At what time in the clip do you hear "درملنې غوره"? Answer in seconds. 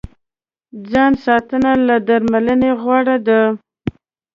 2.07-3.17